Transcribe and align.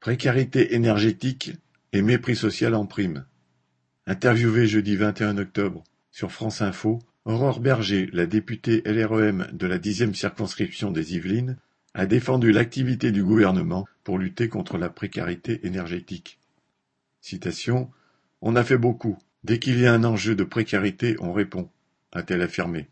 Précarité 0.00 0.74
énergétique 0.74 1.52
et 1.92 2.00
mépris 2.00 2.34
social 2.34 2.74
en 2.74 2.86
prime. 2.86 3.26
Interviewée 4.06 4.66
jeudi 4.66 4.96
21 4.96 5.36
octobre 5.36 5.84
sur 6.10 6.32
France 6.32 6.62
Info, 6.62 7.00
Aurore 7.26 7.60
Berger, 7.60 8.08
la 8.14 8.24
députée 8.24 8.80
LREM 8.86 9.48
de 9.52 9.66
la 9.66 9.76
dixième 9.76 10.14
circonscription 10.14 10.90
des 10.90 11.16
Yvelines, 11.16 11.58
a 11.92 12.06
défendu 12.06 12.50
l'activité 12.50 13.12
du 13.12 13.22
gouvernement 13.22 13.86
pour 14.02 14.16
lutter 14.16 14.48
contre 14.48 14.78
la 14.78 14.88
précarité 14.88 15.66
énergétique. 15.66 16.38
Citation 17.20 17.90
On 18.40 18.56
a 18.56 18.64
fait 18.64 18.78
beaucoup. 18.78 19.18
Dès 19.44 19.58
qu'il 19.58 19.78
y 19.78 19.84
a 19.84 19.92
un 19.92 20.04
enjeu 20.04 20.34
de 20.34 20.44
précarité, 20.44 21.16
on 21.20 21.34
répond, 21.34 21.68
a-t-elle 22.12 22.40
affirmé. 22.40 22.88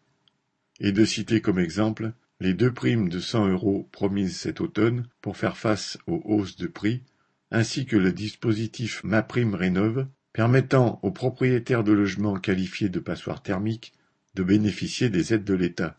Et 0.79 0.93
de 0.93 1.07
citer 1.07 1.41
comme 1.41 1.59
exemple 1.59 2.13
les 2.41 2.55
deux 2.55 2.73
primes 2.73 3.09
de 3.09 3.19
100 3.19 3.49
euros 3.49 3.89
promises 3.91 4.37
cet 4.37 4.61
automne 4.61 5.07
pour 5.21 5.37
faire 5.37 5.57
face 5.57 5.99
aux 6.07 6.23
hausses 6.25 6.57
de 6.57 6.69
prix, 6.69 7.03
ainsi 7.51 7.85
que 7.85 7.97
le 7.97 8.13
dispositif 8.13 9.03
MaPrimeRénov', 9.03 10.07
permettant 10.33 11.01
aux 11.03 11.11
propriétaires 11.11 11.83
de 11.83 11.93
logements 11.93 12.39
qualifiés 12.39 12.89
de 12.89 13.01
passoires 13.01 13.43
thermiques 13.43 13.93
de 14.35 14.45
bénéficier 14.45 15.11
des 15.11 15.35
aides 15.35 15.45
de 15.45 15.55
l'État. 15.55 15.97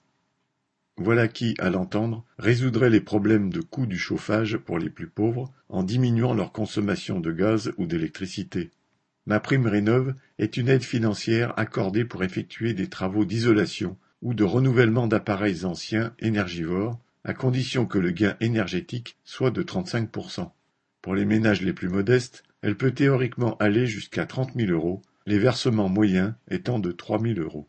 Voilà 0.96 1.28
qui, 1.28 1.56
à 1.60 1.70
l'entendre, 1.70 2.26
résoudrait 2.38 2.90
les 2.90 3.02
problèmes 3.02 3.52
de 3.52 3.60
coût 3.60 3.86
du 3.86 3.98
chauffage 3.98 4.58
pour 4.58 4.80
les 4.80 4.90
plus 4.90 5.08
pauvres 5.08 5.52
en 5.68 5.84
diminuant 5.84 6.34
leur 6.34 6.54
consommation 6.54 7.20
de 7.20 7.32
gaz 7.32 7.74
ou 7.78 7.86
d'électricité. 7.86 8.72
MaPrimeRénov' 9.26 10.14
est 10.38 10.56
une 10.56 10.70
aide 10.70 10.84
financière 10.84 11.54
accordée 11.58 12.06
pour 12.06 12.24
effectuer 12.24 12.74
des 12.74 12.88
travaux 12.88 13.26
d'isolation 13.26 13.98
ou 14.22 14.34
de 14.34 14.44
renouvellement 14.44 15.08
d'appareils 15.08 15.66
anciens 15.66 16.14
énergivores, 16.20 17.00
à 17.24 17.34
condition 17.34 17.86
que 17.86 18.00
le 18.00 18.12
gain 18.12 18.36
énergétique 18.40 19.18
soit 19.24 19.52
de 19.52 19.64
35%. 19.64 20.52
Pour 21.02 21.16
les 21.16 21.26
ménages 21.26 21.62
les 21.62 21.74
plus 21.74 21.90
modestes, 21.90 22.44
elle 22.62 22.76
peut 22.76 22.92
théoriquement 22.92 23.56
aller 23.58 23.88
jusqu'à 23.88 24.26
30 24.26 24.54
000 24.56 24.72
euros, 24.72 25.02
les 25.26 25.40
versements 25.40 25.90
moyens 25.90 26.34
étant 26.50 26.80
de 26.80 26.92
3 26.92 27.22
000 27.22 27.40
euros. 27.40 27.68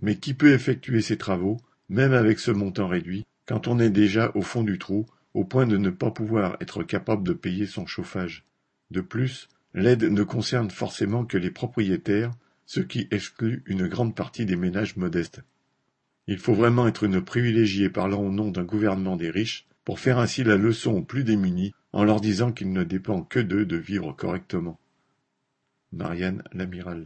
Mais 0.00 0.16
qui 0.16 0.34
peut 0.34 0.52
effectuer 0.52 1.00
ces 1.00 1.16
travaux, 1.16 1.58
même 1.88 2.12
avec 2.12 2.38
ce 2.38 2.50
montant 2.50 2.88
réduit, 2.88 3.24
quand 3.46 3.68
on 3.68 3.78
est 3.78 3.90
déjà 3.90 4.32
au 4.34 4.42
fond 4.42 4.64
du 4.64 4.78
trou, 4.78 5.06
au 5.34 5.44
point 5.44 5.66
de 5.66 5.76
ne 5.76 5.90
pas 5.90 6.10
pouvoir 6.10 6.56
être 6.60 6.82
capable 6.82 7.22
de 7.22 7.32
payer 7.32 7.66
son 7.66 7.86
chauffage? 7.86 8.44
De 8.90 9.00
plus, 9.00 9.48
l'aide 9.74 10.04
ne 10.04 10.22
concerne 10.22 10.70
forcément 10.70 11.24
que 11.24 11.38
les 11.38 11.50
propriétaires, 11.50 12.32
ce 12.66 12.80
qui 12.80 13.06
exclut 13.10 13.62
une 13.66 13.86
grande 13.86 14.14
partie 14.14 14.46
des 14.46 14.56
ménages 14.56 14.96
modestes. 14.96 15.42
Il 16.28 16.38
faut 16.38 16.54
vraiment 16.54 16.88
être 16.88 17.04
une 17.04 17.22
privilégiée 17.22 17.88
parlant 17.88 18.22
au 18.22 18.30
nom 18.30 18.50
d'un 18.50 18.64
gouvernement 18.64 19.16
des 19.16 19.30
riches 19.30 19.66
pour 19.84 20.00
faire 20.00 20.18
ainsi 20.18 20.42
la 20.42 20.56
leçon 20.56 20.92
aux 20.92 21.02
plus 21.02 21.22
démunis 21.22 21.72
en 21.92 22.02
leur 22.02 22.20
disant 22.20 22.52
qu'il 22.52 22.72
ne 22.72 22.82
dépend 22.82 23.22
que 23.22 23.38
d'eux 23.38 23.64
de 23.64 23.76
vivre 23.76 24.12
correctement. 24.12 24.80
Marianne 25.92 26.42
Lamiral 26.52 27.04